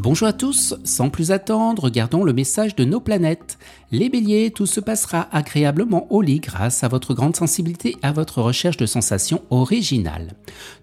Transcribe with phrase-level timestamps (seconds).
[0.00, 3.58] Bonjour à tous, sans plus attendre, regardons le message de nos planètes.
[3.92, 8.10] Les béliers, tout se passera agréablement au lit grâce à votre grande sensibilité et à
[8.10, 10.32] votre recherche de sensations originales.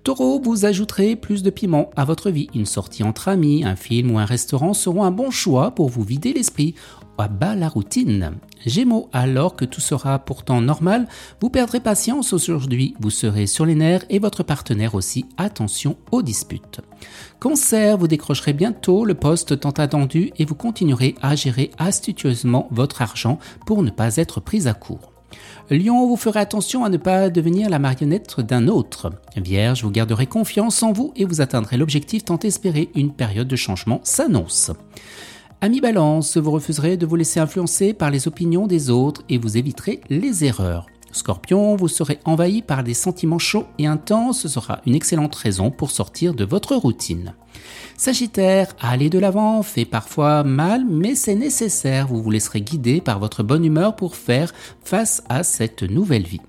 [0.06, 2.48] Taureau, vous ajouterez plus de piment à votre vie.
[2.56, 6.04] Une sortie entre amis, un film ou un restaurant seront un bon choix pour vous
[6.04, 6.74] vider l'esprit
[7.22, 8.38] à bas la routine.
[8.66, 11.08] Gémeaux, alors que tout sera pourtant normal,
[11.40, 16.22] vous perdrez patience aujourd'hui, vous serez sur les nerfs et votre partenaire aussi, attention aux
[16.22, 16.82] disputes.
[17.40, 23.02] Cancer, vous décrocherez bientôt le poste tant attendu et vous continuerez à gérer astucieusement votre
[23.02, 25.12] argent pour ne pas être pris à court.
[25.70, 29.12] Lion, vous ferez attention à ne pas devenir la marionnette d'un autre.
[29.38, 33.56] Vierge, vous garderez confiance en vous et vous atteindrez l'objectif tant espéré, une période de
[33.56, 34.72] changement s'annonce.
[35.62, 39.58] Ami Balance, vous refuserez de vous laisser influencer par les opinions des autres et vous
[39.58, 40.88] éviterez les erreurs.
[41.12, 45.72] Scorpion, vous serez envahi par des sentiments chauds et intenses, ce sera une excellente raison
[45.72, 47.34] pour sortir de votre routine.
[47.98, 53.20] Sagittaire, aller de l'avant fait parfois mal, mais c'est nécessaire, vous vous laisserez guider par
[53.20, 56.42] votre bonne humeur pour faire face à cette nouvelle vie.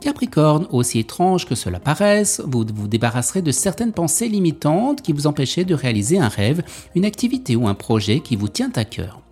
[0.00, 5.26] Capricorne, aussi étrange que cela paraisse, vous vous débarrasserez de certaines pensées limitantes qui vous
[5.26, 6.62] empêchaient de réaliser un rêve,
[6.94, 9.23] une activité ou un projet qui vous tient à cœur.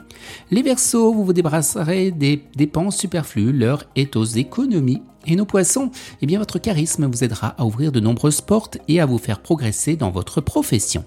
[0.50, 5.02] Les Verseaux, vous vous débarrasserez des dépenses superflues, l'heure est aux économies.
[5.26, 9.00] Et nos poissons, eh bien votre charisme vous aidera à ouvrir de nombreuses portes et
[9.00, 11.04] à vous faire progresser dans votre profession.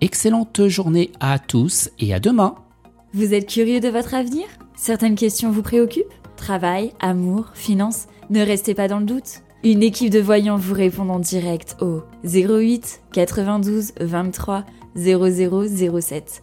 [0.00, 2.54] Excellente journée à tous et à demain.
[3.14, 4.44] Vous êtes curieux de votre avenir?
[4.76, 6.04] Certaines questions vous préoccupent?
[6.36, 8.08] Travail, amour, finances?
[8.28, 9.42] Ne restez pas dans le doute.
[9.64, 14.64] Une équipe de voyants vous répond en direct au 08 92 23
[14.96, 16.42] 0007.